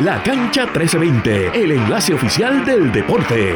[0.00, 3.54] La Cancha 1320, el enlace oficial del deporte.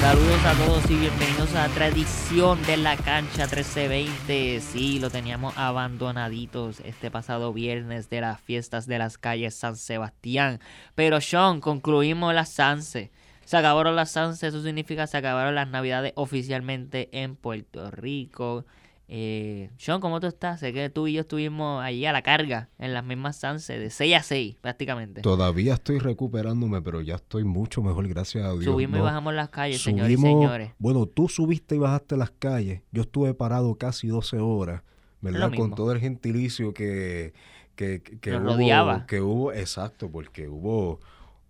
[0.00, 4.60] Saludos a todos y bienvenidos a tradición de la cancha 1320.
[4.60, 10.60] Sí, lo teníamos abandonaditos este pasado viernes de las fiestas de las calles San Sebastián.
[10.94, 13.10] Pero Sean, concluimos las Sanse.
[13.44, 18.64] Se acabaron las Sanse, eso significa se acabaron las navidades oficialmente en Puerto Rico.
[19.10, 20.60] Eh, Sean, ¿cómo tú estás?
[20.60, 23.88] Sé que tú y yo estuvimos allí a la carga en las mismas Sanse, de
[23.88, 25.22] 6 a 6 prácticamente.
[25.22, 28.64] Todavía estoy recuperándome, pero ya estoy mucho mejor, gracias a Dios.
[28.64, 30.72] Subimos y bajamos las calles, señores y señores.
[30.78, 32.82] Bueno, tú subiste y bajaste las calles.
[32.92, 34.82] Yo estuve parado casi 12 horas,
[35.22, 35.52] ¿verdad?
[35.56, 37.32] Con todo el gentilicio que,
[37.76, 39.06] que, que, Nos hubo, rodeaba.
[39.06, 41.00] que hubo, exacto, porque hubo,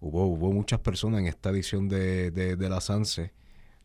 [0.01, 3.33] hubo, hubo muchas personas en esta edición de, de, de la SANSE.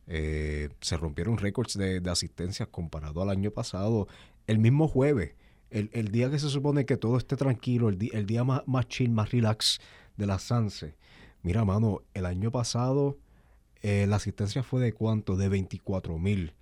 [0.08, 4.08] Eh, se rompieron récords de, de asistencia comparado al año pasado.
[4.48, 5.36] El mismo jueves,
[5.70, 8.62] el, el día que se supone que todo esté tranquilo, el, di- el día más,
[8.68, 9.80] más chill, más relax
[10.18, 10.96] de la SANSE.
[11.42, 13.18] Mira, mano, el año pasado
[13.82, 15.36] eh, la asistencia fue de cuánto?
[15.36, 16.54] De 24 mil.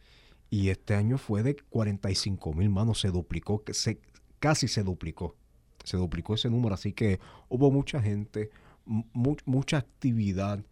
[0.50, 2.94] Y este año fue de 45 mil, mano.
[2.94, 4.00] Se duplicó, se,
[4.39, 5.36] casi se duplicó.
[5.84, 6.75] Se duplicó ese número.
[6.75, 7.19] Así que
[7.50, 8.50] hubo mucha gente,
[8.86, 10.64] mu- mucha actividad,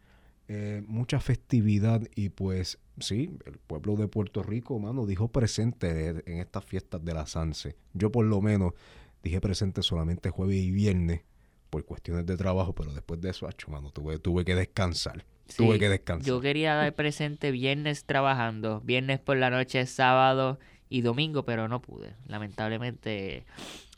[0.52, 2.02] eh, mucha festividad.
[2.16, 7.14] Y pues sí, el pueblo de Puerto Rico, mano, dijo presente en estas fiestas de
[7.14, 7.76] la Sanse.
[7.94, 8.74] Yo por lo menos
[9.22, 11.22] dije presente solamente jueves y viernes
[11.70, 15.24] por cuestiones de trabajo, pero después de eso, acho, mano, tuve, tuve que descansar.
[15.56, 16.28] Tuve que descansar.
[16.28, 21.80] Yo quería dar presente viernes trabajando, viernes por la noche, sábado y domingo, pero no
[21.80, 22.16] pude.
[22.26, 23.46] Lamentablemente,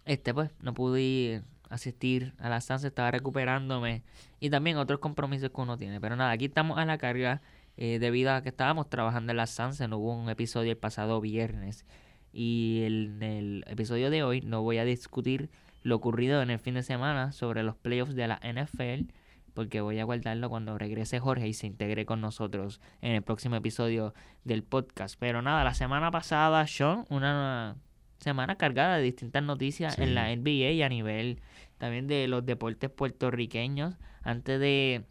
[0.03, 4.03] este pues, no pude asistir a la estancia, estaba recuperándome
[4.41, 6.01] y también otros compromisos que uno tiene.
[6.01, 7.41] Pero nada, aquí estamos a la carga
[7.77, 11.21] eh, debido a que estábamos trabajando en la estancia, no hubo un episodio el pasado
[11.21, 11.85] viernes.
[12.33, 15.49] Y el- en el episodio de hoy no voy a discutir
[15.83, 19.11] lo ocurrido en el fin de semana sobre los playoffs de la NFL
[19.53, 23.55] porque voy a guardarlo cuando regrese Jorge y se integre con nosotros en el próximo
[23.57, 24.13] episodio
[24.45, 25.15] del podcast.
[25.19, 27.75] Pero nada, la semana pasada, Sean, una
[28.19, 30.03] semana cargada de distintas noticias Sí.
[30.03, 31.41] en la NBA y a nivel
[31.81, 33.95] también de los deportes puertorriqueños.
[34.21, 35.03] Antes de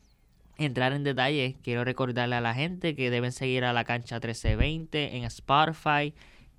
[0.57, 5.17] entrar en detalle, quiero recordarle a la gente que deben seguir a la cancha 1320
[5.17, 6.15] en Spotify,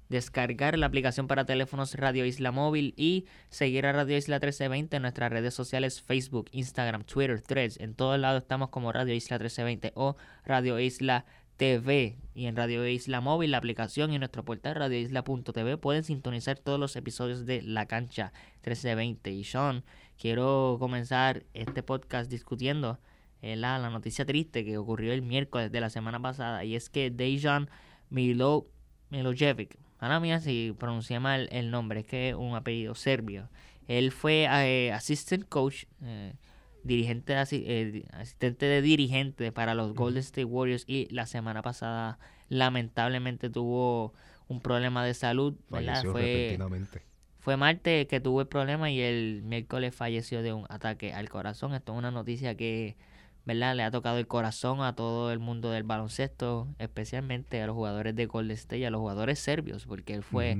[0.09, 5.01] descargar la aplicación para teléfonos Radio Isla Móvil y seguir a Radio Isla 1320 en
[5.01, 7.79] nuestras redes sociales Facebook, Instagram, Twitter, Threads.
[7.79, 11.23] En todos lados estamos como Radio Isla 1320 o Radio Isla
[11.61, 12.17] TV.
[12.33, 16.95] Y en Radio Isla Móvil, la aplicación y nuestro portal radioisla.tv pueden sintonizar todos los
[16.95, 18.33] episodios de La Cancha
[18.63, 19.29] 1320.
[19.29, 19.83] Y Sean,
[20.17, 22.97] quiero comenzar este podcast discutiendo
[23.43, 26.89] eh, la, la noticia triste que ocurrió el miércoles de la semana pasada y es
[26.89, 27.69] que Dejan
[28.09, 28.65] Milo,
[29.11, 33.49] Milojevic, ahora mía si pronuncié mal el nombre, es que es un apellido serbio.
[33.87, 34.97] Él fue eh,
[35.47, 36.33] coach, eh,
[36.83, 42.19] dirigente, eh, asistente de dirigente para los Golden State Warriors y la semana pasada
[42.49, 44.13] lamentablemente tuvo
[44.47, 46.03] un problema de salud, ¿verdad?
[46.03, 46.57] Fue,
[47.39, 51.73] fue martes que tuvo el problema y el miércoles falleció de un ataque al corazón.
[51.73, 52.97] Esto es una noticia que,
[53.45, 53.75] ¿verdad?
[53.75, 58.15] Le ha tocado el corazón a todo el mundo del baloncesto, especialmente a los jugadores
[58.15, 60.57] de Golden State y a los jugadores serbios, porque él fue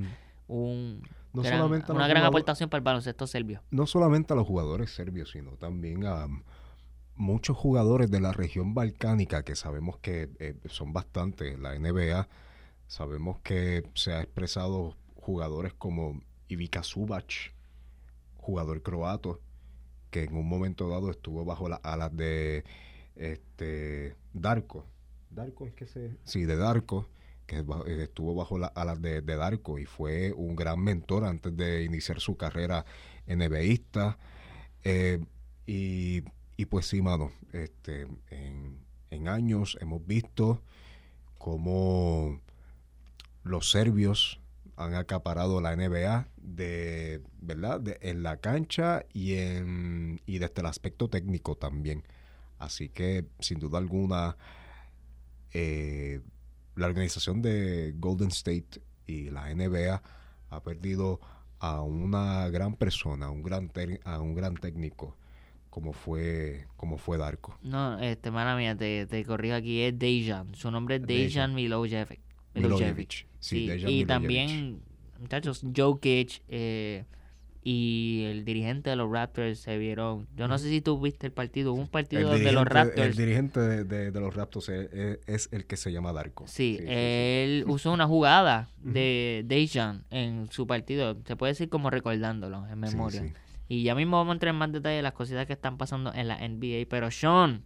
[0.48, 3.62] un No gran- solamente una gran aportación para el baloncesto serbio.
[3.70, 6.42] no solamente a los jugadores serbios, sino también a um,
[7.16, 11.58] muchos jugadores de la región balcánica que sabemos que eh, son bastantes.
[11.58, 12.28] La NBA,
[12.86, 17.54] sabemos que se ha expresado jugadores como Ivica Subac,
[18.36, 19.40] jugador croato,
[20.10, 22.64] que en un momento dado estuvo bajo las alas de
[23.16, 24.84] este Darko.
[25.30, 26.16] Darko es que se...
[26.24, 27.06] Sí, de Darko,
[27.46, 31.56] que eh, estuvo bajo las alas de, de Darko y fue un gran mentor antes
[31.56, 32.84] de iniciar su carrera
[33.26, 34.18] NBAista.
[34.84, 35.24] Eh,
[35.66, 36.24] y,
[36.56, 38.80] y pues sí, mano, este, en,
[39.28, 40.62] años hemos visto
[41.38, 42.40] cómo
[43.44, 44.40] los serbios
[44.76, 47.82] han acaparado la NBA de, ¿verdad?
[48.00, 52.04] En la cancha y, en, y desde el aspecto técnico también.
[52.58, 54.36] Así que, sin duda alguna,
[55.52, 56.20] eh,
[56.76, 60.02] la organización de Golden State y la NBA
[60.50, 61.20] ha perdido
[61.58, 63.70] a una gran persona, a un gran,
[64.04, 65.16] a un gran técnico
[65.72, 67.58] como fue, como fue Darko.
[67.62, 70.54] No, este, mala mía, te, te corrijo aquí, es Dejan.
[70.54, 71.54] Su nombre es Dejan Dejan.
[71.54, 72.20] Milojevic.
[72.54, 73.10] Milojevic.
[73.10, 74.06] Sí, Sí, Dejan y Milojevic.
[74.06, 74.82] también,
[75.18, 77.06] muchachos, Jokic eh,
[77.64, 80.26] y el dirigente de los Raptors se vieron.
[80.36, 81.72] Yo no sé si tú viste el partido.
[81.72, 83.16] Un partido donde los el Raptors.
[83.16, 86.46] dirigente de, de- de los Raptors es, es- es el que se llama Darko.
[86.48, 91.16] Sí, él usó una jugada de Dejan en su partido.
[91.26, 93.32] Se puede decir como recordándolo en memoria.
[93.68, 96.12] Y ya mismo vamos a entrar en más detalle de las cositas que están pasando
[96.12, 96.86] en la NBA.
[96.90, 97.62] Pero Sean,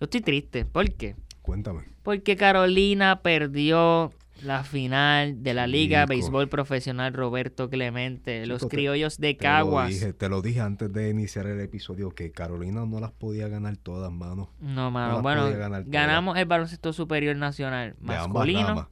[0.00, 0.64] yo estoy triste.
[0.66, 1.16] ¿Por qué?
[1.42, 1.82] Cuéntame.
[2.02, 4.12] Porque Carolina perdió
[4.42, 6.06] la final de la Liga.
[6.06, 9.88] Béisbol Profesional Roberto Clemente, los Chico, criollos de Te lo, Caguas.
[9.90, 13.76] dije, te lo dije antes de iniciar el episodio que Carolina no las podía ganar
[13.76, 14.50] todas, mano.
[14.60, 15.14] No, mano.
[15.14, 15.50] las bueno,
[15.86, 18.88] ganamos el baloncesto superior nacional masculino,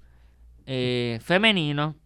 [0.67, 1.97] eh, femenino.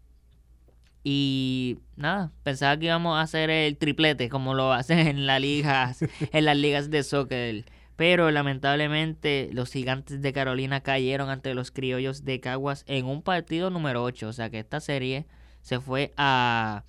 [1.08, 6.00] Y nada, pensaba que íbamos a hacer el triplete como lo hacen en, la ligas,
[6.32, 7.64] en las ligas de soccer.
[7.96, 13.70] Pero lamentablemente los gigantes de Carolina cayeron ante los criollos de Caguas en un partido
[13.70, 14.28] número 8.
[14.28, 15.26] O sea que esta serie
[15.62, 16.84] se fue a,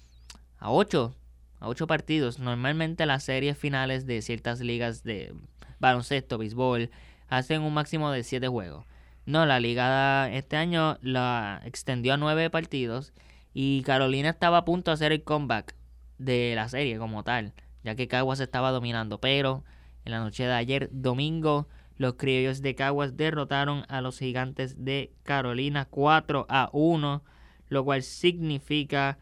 [0.60, 1.16] a 8,
[1.60, 2.40] a 8 partidos.
[2.40, 5.34] Normalmente las series finales de ciertas ligas de
[5.80, 6.90] baloncesto, béisbol,
[7.30, 8.86] hacen un máximo de 7 juegos.
[9.26, 13.14] No, la liga este año la extendió a 9 partidos
[13.54, 15.76] y Carolina estaba a punto de hacer el comeback
[16.18, 19.64] de la serie como tal, ya que Caguas estaba dominando, pero
[20.08, 21.68] en la noche de ayer, domingo,
[21.98, 27.24] los criollos de Caguas derrotaron a los gigantes de Carolina 4 a 1,
[27.68, 29.18] lo cual significa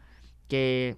[0.48, 0.96] que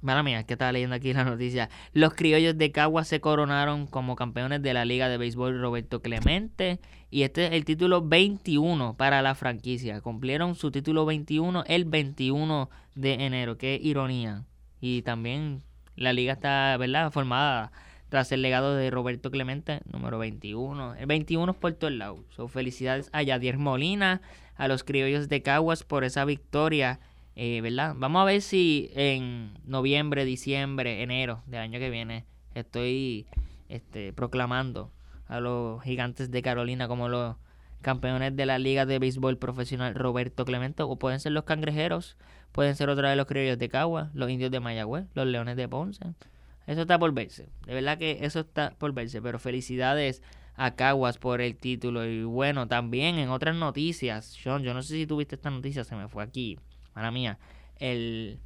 [0.00, 1.70] Mala mía, que estaba leyendo aquí la noticia.
[1.92, 6.80] Los criollos de Caguas se coronaron como campeones de la Liga de Béisbol Roberto Clemente.
[7.08, 10.00] Y este es el título 21 para la franquicia.
[10.00, 13.58] Cumplieron su título 21 el 21 de enero.
[13.58, 14.44] Qué ironía.
[14.80, 15.62] Y también
[15.94, 17.12] la liga está, ¿verdad?
[17.12, 17.70] Formada
[18.12, 20.96] tras el legado de Roberto Clemente, número 21.
[20.96, 22.22] El 21 es por todo el lado.
[22.36, 24.20] So, felicidades a Yadier Molina,
[24.54, 27.00] a los criollos de Caguas por esa victoria.
[27.36, 27.94] Eh, ¿Verdad?
[27.96, 33.24] Vamos a ver si en noviembre, diciembre, enero del año que viene estoy
[33.70, 34.92] este, proclamando
[35.26, 37.36] a los gigantes de Carolina como los
[37.80, 42.18] campeones de la Liga de Béisbol Profesional Roberto Clemente, o pueden ser los cangrejeros,
[42.52, 45.66] pueden ser otra de los criollos de Cagua, los indios de Mayagüez, los leones de
[45.66, 46.04] Ponce.
[46.66, 47.48] Eso está por verse.
[47.66, 49.20] De verdad que eso está por verse.
[49.20, 50.22] Pero felicidades
[50.56, 52.06] a Caguas por el título.
[52.06, 55.96] Y bueno, también en otras noticias, Sean, yo no sé si tuviste esta noticia, se
[55.96, 56.58] me fue aquí,
[56.94, 57.38] mala mía,
[57.78, 58.38] el,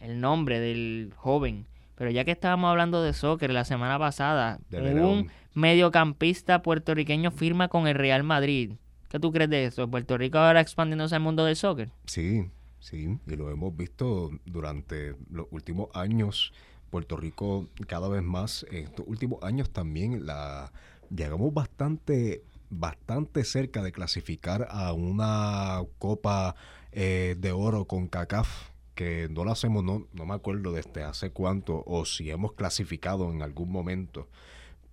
[0.00, 1.66] el nombre del joven.
[1.96, 7.88] Pero ya que estábamos hablando de soccer la semana pasada, un mediocampista puertorriqueño firma con
[7.88, 8.74] el Real Madrid.
[9.08, 9.88] ¿Qué tú crees de eso?
[9.88, 11.90] ¿Puerto Rico ahora expandiéndose al mundo del soccer?
[12.04, 12.44] Sí,
[12.78, 16.52] sí, y lo hemos visto durante los últimos años.
[16.90, 20.72] Puerto Rico cada vez más, en estos últimos años también la
[21.10, 26.54] llegamos bastante, bastante cerca de clasificar a una Copa
[26.92, 31.30] eh, de Oro con CACAF, que no lo hacemos, no, no me acuerdo desde hace
[31.30, 34.28] cuánto, o si hemos clasificado en algún momento.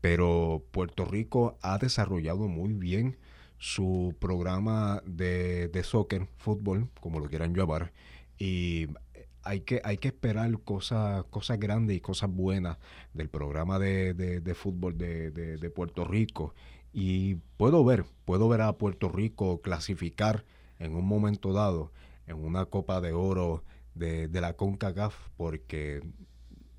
[0.02, 3.18] Pero Puerto Rico ha desarrollado muy bien
[3.58, 7.94] su programa de, de soccer, fútbol, como lo quieran llamar,
[8.38, 8.88] y
[9.46, 12.78] hay que, hay que esperar cosas, cosas grandes y cosas buenas
[13.14, 16.54] del programa de, de- de fútbol de, de- de Puerto Rico.
[16.92, 20.44] Y puedo ver, puedo ver a Puerto Rico clasificar
[20.80, 21.92] en un momento dado
[22.28, 23.64] en una Copa de Oro
[23.94, 26.02] de, de la CONCACAF, porque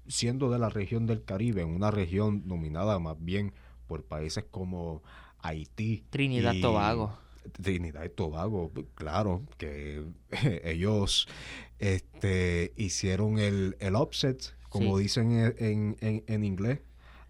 [0.08, 3.52] siendo de la región del Caribe, en una región dominada más bien
[3.86, 5.02] por países como
[5.38, 6.04] Haití.
[6.10, 7.16] Trinidad y- Tobago.
[7.52, 10.04] Trinidad y Tobago, claro, que
[10.64, 11.28] ellos
[11.78, 15.04] este, hicieron el, el upset, como Sí.
[15.04, 16.80] dicen en, en- en- inglés,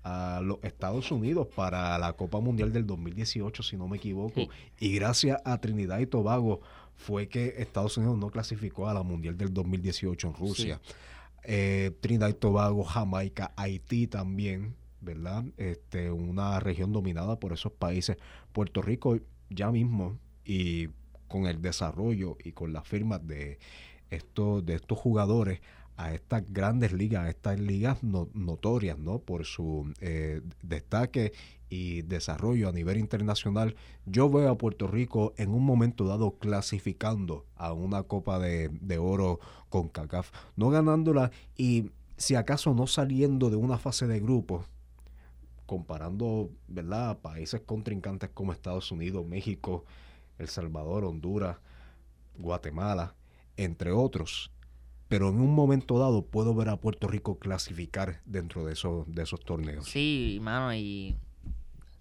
[0.03, 4.41] a los Estados Unidos para la Copa Mundial del 2018, si no me equivoco.
[4.41, 4.49] Sí.
[4.79, 6.61] Y gracias a Trinidad y Tobago
[6.95, 10.81] fue que Estados Unidos no clasificó a la Mundial del 2018 en Rusia.
[11.43, 15.45] Eh, Trinidad y Tobago, Jamaica, Haití también, ¿verdad?
[15.57, 18.17] Este, una región dominada por esos países.
[18.53, 19.19] Puerto Rico
[19.51, 20.89] ya mismo y
[21.29, 23.59] con el desarrollo y con las firmas de
[24.11, 25.61] estos, de estos jugadores
[25.97, 29.19] a estas grandes ligas, a estas ligas no- notorias, ¿no?
[29.19, 31.33] Por su eh, destaque
[31.71, 33.75] y desarrollo a nivel internacional.
[34.05, 38.99] Yo veo a Puerto Rico en un momento dado clasificando a una Copa de, de
[38.99, 44.65] Oro con CACAF, no ganándola y si acaso no saliendo de una fase de grupo,
[45.67, 47.11] comparando, ¿verdad?
[47.11, 49.85] a países contrincantes como Estados Unidos, México,
[50.39, 51.59] El Salvador, Honduras,
[52.39, 53.15] Guatemala,
[53.57, 54.51] entre otros.
[55.09, 59.23] Pero en un momento dado puedo ver a Puerto Rico clasificar dentro de esos, de
[59.23, 59.87] esos torneos.
[59.87, 61.17] Sí, mano, y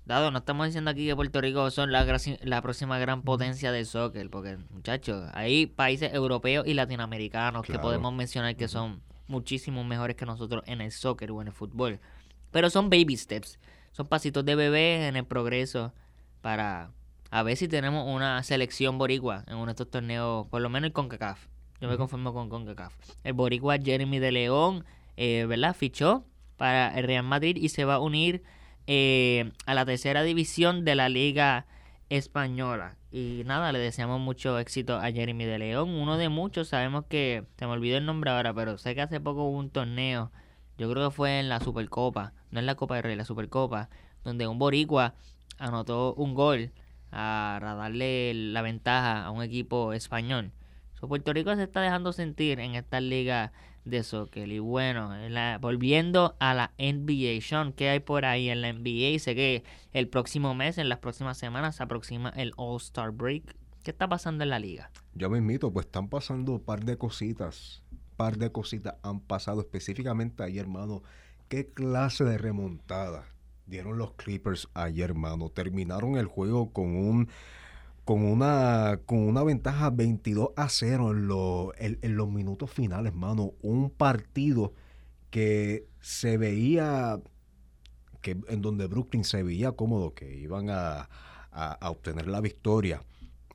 [0.06, 4.30] dado, no estamos diciendo aquí que Puerto Rico son la, próxima gran potencia del soccer,
[4.30, 10.26] porque muchachos, hay países europeos y latinoamericanos que podemos mencionar que son muchísimo mejores que
[10.26, 12.00] nosotros en el soccer o en el fútbol.
[12.56, 13.60] Pero son baby steps,
[13.92, 15.94] son pasitos de bebé en el progreso
[16.40, 16.92] para
[17.30, 20.88] a ver si tenemos una selección boricua en uno de estos torneos, por lo menos
[20.88, 21.48] el CONCACAF.
[21.82, 22.94] Yo me conformo con CONCACAF.
[23.26, 24.86] El boricua Jeremy de León
[25.18, 25.76] eh, ¿verdad?
[25.76, 26.24] Fichó
[26.56, 28.42] para el Real Madrid y se va a unir
[28.88, 31.66] eh, a la tercera división de la Liga
[32.08, 32.96] Española.
[33.12, 36.70] Y nada, le deseamos mucho éxito a Jeremy de León, uno de muchos.
[36.70, 39.70] Sabemos que, se me olvidó el nombre ahora, pero sé que hace poco hubo un
[39.70, 40.32] torneo,
[40.78, 43.90] yo creo que fue en la Supercopa, no en la Copa de Rey, la Supercopa,
[44.24, 45.16] donde un boricua
[45.58, 46.72] anotó un gol
[47.10, 50.52] para darle la ventaja a un equipo español.
[51.08, 53.54] Puerto Rico se está dejando sentir en esta liga
[53.84, 54.50] de soccer.
[54.50, 55.12] Y bueno,
[55.62, 59.20] volviendo a la NBA, Sean, ¿qué hay por ahí en la NBA?
[59.20, 59.64] Sé que
[59.94, 63.56] el próximo mes, en las próximas semanas, se aproxima el All-Star Break.
[63.84, 64.90] ¿Qué está pasando en la liga?
[65.14, 67.84] Yo me invito, pues están pasando un par de cositas.
[68.16, 71.04] Par de cositas han pasado específicamente ayer, hermano.
[71.48, 73.26] ¿Qué clase de remontada
[73.68, 75.50] dieron los Clippers ayer, hermano?
[75.50, 77.30] Terminaron el juego con un
[78.06, 83.54] con una, con una ventaja 22 a 0 en, en, los minutos finales, mano.
[83.64, 84.74] Un partido
[85.32, 87.20] que se veía,
[88.22, 91.10] que en donde Brooklyn se veía cómodo, que iban a,
[91.52, 93.02] a obtener la victoria.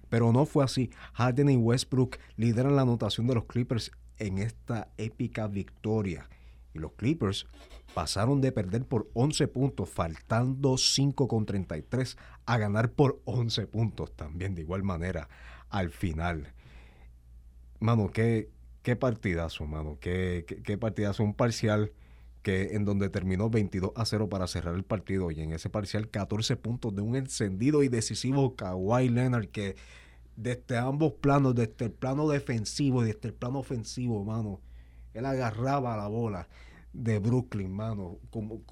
[0.09, 0.91] Pero no fue así.
[1.15, 6.29] Harden y Westbrook lideran la anotación de los Clippers en esta épica victoria.
[6.73, 7.47] Y los Clippers
[7.95, 14.15] pasaron de perder por 11 puntos, faltando 5 con 33, a ganar por 11 puntos
[14.15, 15.29] también de igual manera
[15.69, 16.53] al final.
[17.81, 18.51] Mano, qué,
[18.83, 21.93] qué partidazo, mano, qué, qué, partidazo, un parcial
[22.43, 26.09] que en donde terminó 22 a 0 para cerrar el partido y en ese parcial
[26.09, 29.77] 14 puntos de un encendido y decisivo Kawhi Leonard que
[30.43, 34.61] desde ambos planos, desde el plano defensivo y desde el plano ofensivo, mano,
[35.13, 36.49] él agarraba la bola
[36.93, 38.17] de Brooklyn, mano.
[38.31, 38.63] Como,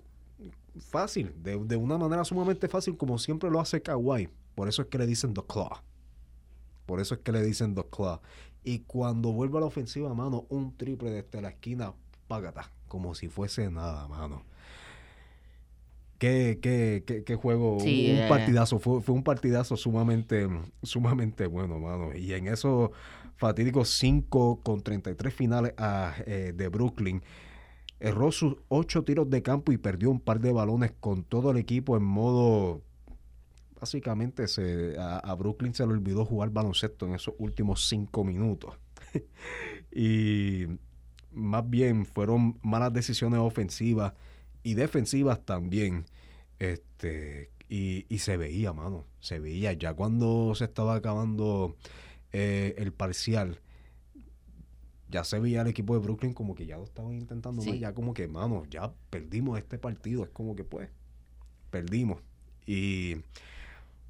[0.81, 4.29] fácil, de, una manera sumamente fácil, como siempre lo hace Kawhi.
[4.55, 5.71] Por eso es que le dicen The Claw.
[6.87, 8.21] Por eso es que le dicen The Claw.
[8.65, 11.93] Y cuando vuelve a la ofensiva, mano, un triple desde la esquina,
[12.29, 14.43] págata, como si fuese nada, mano.
[16.19, 20.49] Qué, qué, qué, qué juego, un, partidazo, fue, fue, un partidazo sumamente,
[20.83, 22.13] sumamente bueno, mano.
[22.13, 22.91] Y en esos
[23.39, 27.23] fatídicos 5 con 33 finales a, eh, de Brooklyn,
[28.01, 31.57] erró sus ocho tiros de campo y perdió un par de balones con todo el
[31.57, 32.83] equipo en modo...
[33.81, 38.75] Básicamente se, a, Brooklyn se le olvidó jugar baloncesto en esos últimos cinco minutos.
[39.95, 40.67] y
[41.31, 44.15] más bien fueron malas decisiones ofensivas
[44.69, 46.05] y defensivas también.
[46.59, 51.77] Este, y, y, se veía, mano, se veía ya cuando se estaba acabando
[52.33, 53.61] eh, el parcial
[55.11, 57.95] ya se veía el equipo de Brooklyn como que ya lo estaban intentando más, ya
[57.95, 60.91] como que, mano, ya perdimos este partido, es como que pues,
[61.71, 62.21] perdimos.
[62.67, 63.17] Y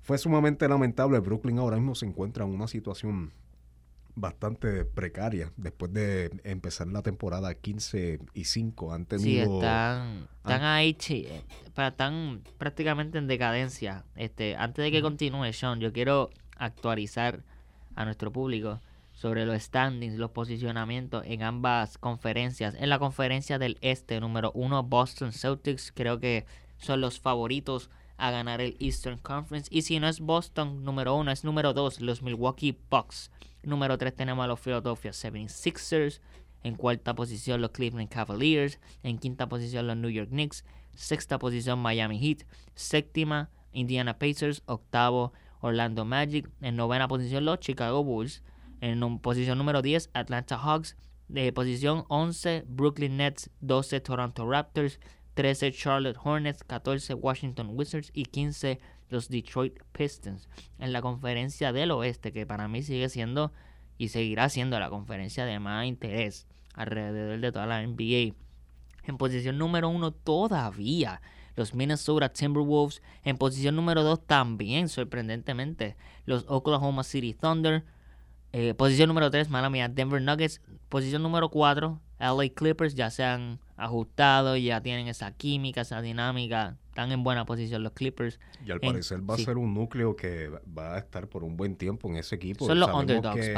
[0.02, 3.32] fue sumamente lamentable, Brooklyn ahora mismo se encuentra en una situación
[4.20, 10.64] bastante precaria después de empezar la temporada 15 y 5 han tenido sí están, están
[10.64, 11.42] ahí eh,
[11.76, 17.42] están prácticamente en decadencia este antes de que continúe Sean yo quiero actualizar
[17.94, 18.80] a nuestro público
[19.18, 22.76] sobre los standings, los posicionamientos en ambas conferencias.
[22.78, 26.46] En la conferencia del este, número uno, Boston Celtics, creo que
[26.78, 29.68] son los favoritos a ganar el Eastern Conference.
[29.72, 33.32] Y si no es Boston, número uno, es número dos, los Milwaukee Bucks.
[33.62, 36.20] Número tres tenemos a los Philadelphia 76ers.
[36.62, 38.80] En cuarta posición los Cleveland Cavaliers.
[39.02, 40.64] En quinta posición los New York Knicks.
[40.94, 42.46] Sexta posición Miami Heat.
[42.74, 44.62] Séptima Indiana Pacers.
[44.66, 46.50] Octavo Orlando Magic.
[46.60, 48.42] En novena posición los Chicago Bulls.
[48.80, 50.96] En posición número 10, Atlanta Hawks.
[51.28, 53.50] De posición 11, Brooklyn Nets.
[53.60, 55.00] 12, Toronto Raptors.
[55.34, 56.64] 13, Charlotte Hornets.
[56.64, 58.10] 14, Washington Wizards.
[58.12, 60.48] Y 15, los Detroit Pistons.
[60.78, 63.52] En la conferencia del oeste, que para mí sigue siendo
[63.96, 68.34] y seguirá siendo la conferencia de más interés alrededor de toda la NBA.
[69.04, 71.20] En posición número 1 todavía
[71.58, 73.02] los Minnesota Timberwolves.
[73.24, 77.84] En posición número 2 también, sorprendentemente, los Oklahoma City Thunder.
[78.52, 80.62] Eh, posición número 3, mala mía, Denver Nuggets.
[80.88, 82.94] Posición número 4, LA Clippers.
[82.94, 86.76] Ya se han ajustado, ya tienen esa química, esa dinámica.
[86.88, 88.40] Están en buena posición los Clippers.
[88.66, 91.76] Y al parecer va a ser un núcleo que va a estar por un buen
[91.76, 92.66] tiempo en ese equipo.
[92.66, 93.50] Son los underdogs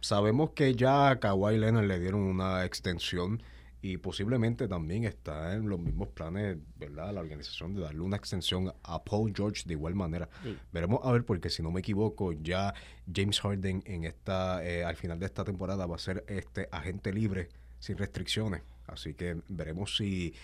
[0.00, 3.42] Sabemos que ya a Kawhi Leonard le dieron una extensión
[3.80, 7.12] y posiblemente también está en los mismos planes, ¿verdad?
[7.12, 10.28] La organización de darle una extensión a Paul George de igual manera.
[10.72, 12.72] Veremos a ver, porque si no me equivoco, ya
[13.14, 17.12] James Harden en esta, eh, al final de esta temporada va a ser este agente
[17.12, 17.50] libre
[17.84, 18.62] sin restricciones.
[18.86, 20.34] Así que veremos si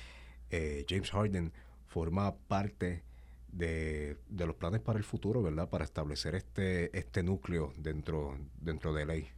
[0.50, 1.52] eh, James Harden
[1.86, 3.02] forma parte
[3.48, 5.68] de, de, los planes para el futuro, ¿verdad?
[5.68, 9.28] Para establecer este, este núcleo dentro, dentro de ley.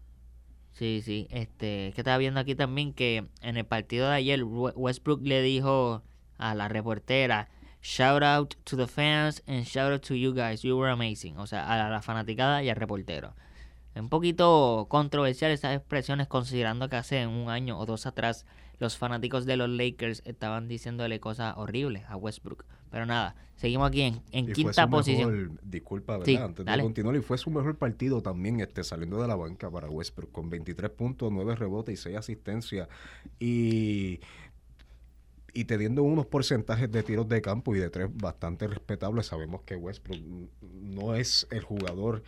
[0.72, 1.28] Sí, sí.
[1.30, 6.02] Este, que estaba viendo aquí también que en el partido de ayer Westbrook le dijo
[6.38, 7.48] a la reportera,
[7.82, 11.38] shout out to the fans and shout out to you guys, you were amazing.
[11.38, 13.34] O sea, a la fanaticada y al reportero.
[13.94, 18.46] Un poquito controversial esas expresiones considerando que hace un año o dos atrás
[18.78, 22.64] los fanáticos de los Lakers estaban diciéndole cosas horribles a Westbrook.
[22.90, 25.58] Pero nada, seguimos aquí en, en quinta posición.
[25.62, 26.44] disculpa, ¿verdad?
[26.44, 29.88] Antes de continuar, y fue su mejor partido también este saliendo de la banca para
[29.88, 32.88] Westbrook con 23 puntos, 9 rebotes y 6 asistencias.
[33.38, 34.20] Y
[35.54, 39.76] y teniendo unos porcentajes de tiros de campo y de tres bastante respetables, sabemos que
[39.76, 40.20] Westbrook
[40.62, 42.22] no es el jugador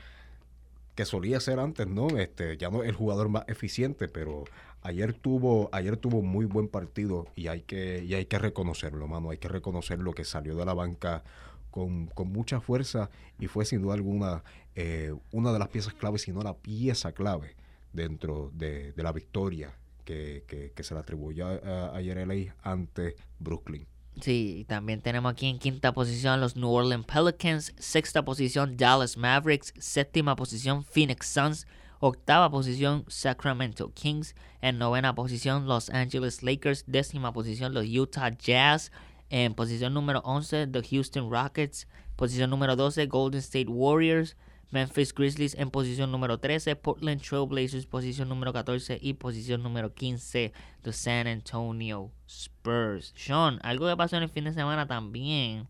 [0.95, 2.09] que solía ser antes, ¿no?
[2.19, 4.45] Este, ya no es el jugador más eficiente, pero
[4.83, 9.31] ayer tuvo, ayer tuvo muy buen partido y hay que, y hay que reconocerlo, mano.
[9.31, 11.25] Hay que reconocer lo que salió de la banca
[11.71, 14.45] con, mucha fuerza y fue sin duda alguna
[14.77, 17.57] eh, una de las piezas claves, si no la pieza clave
[17.93, 19.75] dentro de, la victoria
[20.05, 23.87] que, que, se le atribuyó a, ayer LA ante Brooklyn.
[24.21, 29.75] Sí, también tenemos aquí en quinta posición los New Orleans Pelicans, sexta posición Dallas Mavericks,
[29.79, 31.67] séptima posición Phoenix Suns,
[31.99, 38.93] octava posición Sacramento Kings, en novena posición Los Angeles Lakers, décima posición los Utah Jazz,
[39.31, 44.37] en posición número 11 The Houston Rockets, posición número 12 Golden State Warriors,
[44.71, 49.95] Memphis Grizzlies en posición número 13, Portland Trail Blazers posición número 14 y posición número
[49.95, 50.53] 15
[50.83, 53.13] The San Antonio Spurs.
[53.17, 55.69] Sean, algo que pasó en el fin de semana también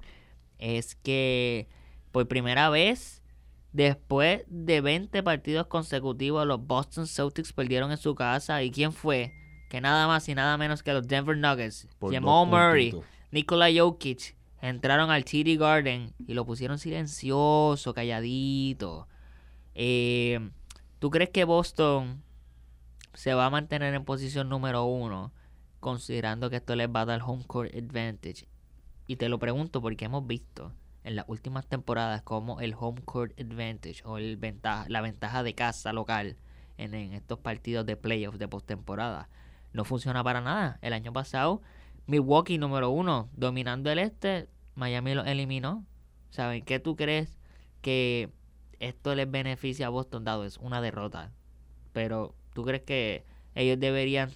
[0.58, 1.68] es que
[2.12, 3.22] por primera vez
[3.72, 9.32] después de 20 partidos consecutivos los Boston Celtics perdieron en su casa y quién fue?
[9.68, 11.88] Que nada más y nada menos que los Denver Nuggets.
[12.00, 12.94] Jamal Murray,
[13.32, 14.36] Nikola Jokic
[14.68, 19.09] entraron al TD Garden y lo pusieron silencioso, calladito.
[19.75, 20.50] Eh,
[20.99, 22.23] ¿Tú crees que Boston
[23.12, 25.33] se va a mantener en posición número uno,
[25.80, 28.49] considerando que esto les va a dar home court advantage?
[29.06, 33.38] Y te lo pregunto porque hemos visto en las últimas temporadas como el home court
[33.38, 36.38] advantage o el ventaja, la ventaja de casa local
[36.79, 39.29] en, en estos partidos de playoffs de postemporada
[39.74, 40.79] no funciona para nada.
[40.81, 41.61] El año pasado
[42.07, 45.84] Milwaukee número uno, dominando el este, Miami lo eliminó.
[46.30, 47.38] ¿Saben qué tú crees
[47.80, 48.30] que
[48.80, 51.32] esto les beneficia a Boston dado es una derrota?
[51.92, 54.32] Pero tú crees que ellos deberían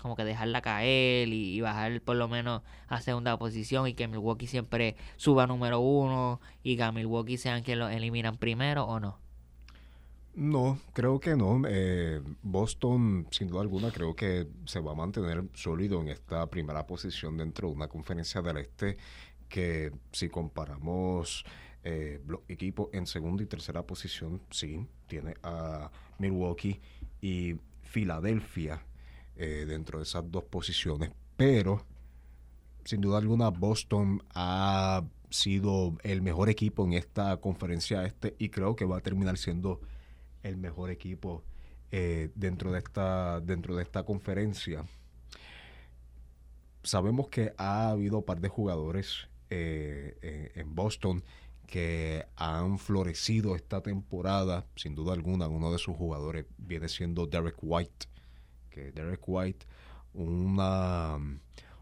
[0.00, 4.46] como que dejarla caer y, bajar por lo menos a segunda posición y que Milwaukee
[4.46, 9.18] siempre suba número uno y que a Milwaukee sean quienes lo eliminan primero o no?
[10.34, 11.62] No, creo que no.
[11.66, 16.86] Eh, Boston, sin duda alguna, creo que se va a mantener sólido en esta primera
[16.86, 18.98] posición dentro de una conferencia del Este
[19.48, 21.44] que si comparamos
[21.84, 26.80] eh, los equipos en segunda y tercera posición, sí, tiene a Milwaukee
[27.20, 28.84] y Filadelfia
[29.36, 31.84] eh, dentro de esas dos posiciones, pero
[32.84, 38.76] sin duda alguna Boston ha sido el mejor equipo en esta conferencia este y creo
[38.76, 39.80] que va a terminar siendo
[40.42, 41.44] el mejor equipo
[41.90, 44.84] eh, dentro de esta dentro de esta conferencia.
[46.82, 51.22] Sabemos que ha habido un par de jugadores eh, en Boston
[51.66, 57.56] que han florecido esta temporada, sin duda alguna, uno de sus jugadores viene siendo Derek
[57.60, 58.06] White,
[58.70, 59.66] que Derek White,
[60.14, 61.18] una,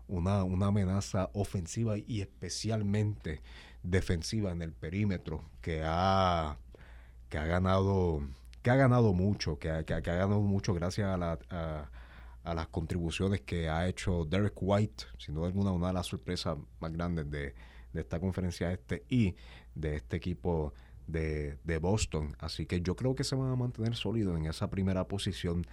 [0.08, 3.42] una, una amenaza ofensiva y especialmente
[3.84, 6.58] defensiva en el perímetro, que ha,
[7.28, 8.22] que ha ganado
[8.62, 11.88] que ha ganado mucho, que, que, ha ganado mucho gracias a la, a
[12.54, 16.92] las contribuciones que ha hecho Derek White, sin duda alguna una de las sorpresas más
[16.92, 17.54] grandes de,
[17.94, 19.34] esta conferencia este y
[19.74, 20.74] de este equipo
[21.06, 22.36] de, Boston.
[22.38, 25.66] Así que yo creo que se van a mantener sólidos en esa primera posición,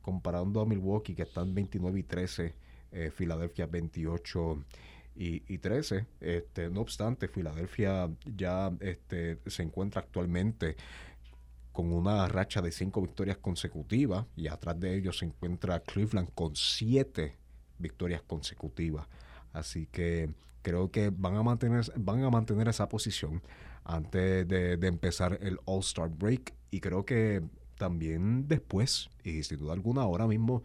[0.00, 2.54] comparando a Milwaukee, que están 29 y 13,
[2.92, 4.64] eh, Filadelfia 28
[5.14, 6.06] y, 13.
[6.20, 10.76] Este, no obstante, Filadelfia ya este, se encuentra actualmente
[11.72, 16.54] con una racha de cinco victorias consecutivas y atrás de ellos se encuentra Cleveland con
[16.54, 17.36] siete
[17.78, 19.06] victorias consecutivas.
[19.52, 23.42] Así que creo que van a mantener, van a mantener esa posición
[23.84, 27.42] antes de, empezar el All-Star Break y creo que
[27.76, 30.62] también después, y sin duda alguna ahora mismo,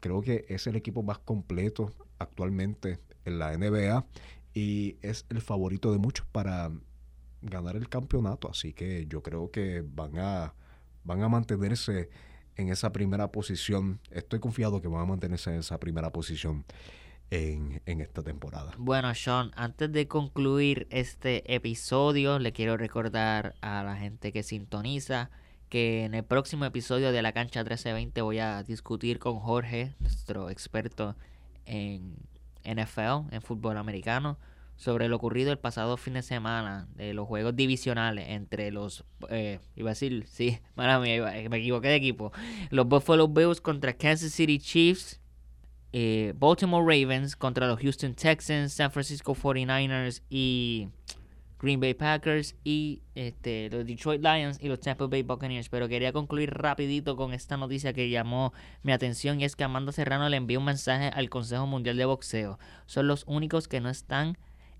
[0.00, 4.04] creo que es el equipo más completo actualmente en la NBA
[4.52, 6.70] y es el favorito de muchos para
[7.42, 8.50] ganar el campeonato.
[8.50, 10.54] Así que yo creo que van a,
[11.04, 12.10] van a mantenerse
[12.56, 14.00] en esa primera posición.
[14.10, 16.64] Estoy confiado que van a mantenerse en esa primera posición
[17.30, 18.72] en, en, esta temporada.
[18.78, 25.30] Bueno, Sean, antes de concluir este episodio, le quiero recordar a la gente que sintoniza
[25.68, 30.48] que en el próximo episodio de la cancha 1320 voy a discutir con Jorge, nuestro
[30.50, 31.16] experto
[31.64, 32.14] en
[32.64, 34.38] NFL, en fútbol americano,
[34.76, 39.58] sobre lo ocurrido el pasado fin de semana de los juegos divisionales entre los, eh,
[39.74, 42.32] iba a decir, sí, mala mía, me equivoqué de equipo,
[42.70, 45.20] los Buffalo Bills contra Kansas City Chiefs,
[45.92, 50.88] eh, Baltimore Ravens contra los Houston Texans, San Francisco 49ers y
[51.58, 55.68] Green Bay Packers y este, los Detroit Lions y los Tampa Bay Buccaneers.
[55.68, 59.92] Pero quería concluir rapidito con esta noticia que llamó mi atención y es que Amanda
[59.92, 62.58] Serrano le envió un mensaje al Consejo Mundial de Boxeo.
[62.84, 64.36] Son los únicos que no están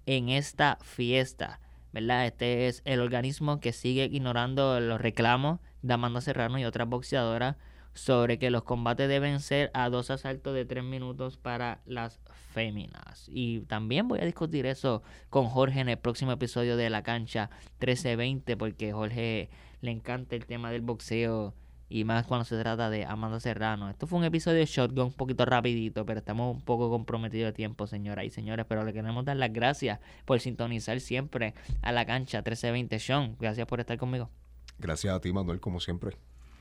[0.06, 1.60] en esta fiesta.
[1.92, 2.26] ¿verdad?
[2.26, 7.56] Este es el organismo que sigue ignorando los reclamos de Amanda Serrano y otras boxeadoras
[7.94, 12.20] sobre que los combates deben ser a dos asaltos de tres minutos para las
[12.52, 13.30] féminas.
[13.32, 17.48] Y también voy a discutir eso con Jorge en el próximo episodio de La Cancha
[17.80, 19.48] 1320, porque Jorge
[19.80, 21.54] le encanta el tema del boxeo
[21.88, 23.88] y más cuando se trata de Amanda Serrano.
[23.88, 27.52] Esto fue un episodio de Shotgun un poquito rapidito, pero estamos un poco comprometidos de
[27.52, 28.66] tiempo, señoras y señores.
[28.68, 32.98] Pero le queremos dar las gracias por sintonizar siempre a la cancha 1320.
[32.98, 34.30] Sean, gracias por estar conmigo.
[34.78, 36.16] Gracias a ti, Manuel, como siempre.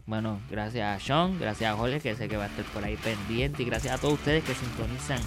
[0.05, 2.95] Bueno, gracias a Sean, gracias a Jorge, que sé que va a estar por ahí
[2.95, 5.19] pendiente, y gracias a todos ustedes que sintonizan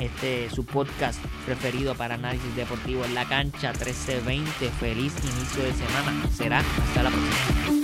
[0.00, 4.68] este su podcast preferido para análisis deportivo en la cancha 1320.
[4.80, 6.28] Feliz inicio de semana.
[6.30, 7.83] Será hasta la próxima.